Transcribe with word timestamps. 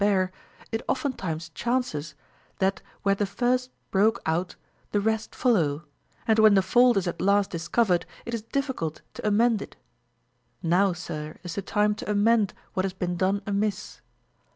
147 0.01 0.09
bear, 0.09 0.71
it 0.71 0.81
oftentimes 0.87 1.51
cjutnces, 1.53 2.15
that 2.57 2.81
where 3.03 3.13
the 3.13 3.27
first 3.27 3.69
broke 3.91 4.19
eut 4.25 4.55
the 4.91 4.99
rest 4.99 5.35
follow, 5.35 5.83
and 6.27 6.39
when 6.39 6.55
the 6.55 6.63
fault 6.63 6.97
is 6.97 7.05
at 7.07 7.21
last 7.21 7.51
4ifl 7.51 7.71
covered, 7.71 8.05
it 8.25 8.33
is 8.33 8.41
difficult 8.41 9.03
to 9.13 9.27
amend 9.27 9.61
it 9.61 9.75
Now 10.63 10.93
sir 10.93 11.37
is 11.43 11.53
the 11.53 11.61
time 11.61 11.93
to 11.93 12.09
amend 12.09 12.55
what 12.73 12.83
has 12.83 12.93
been 12.93 13.15
done 13.15 13.43
amiss. 13.45 14.01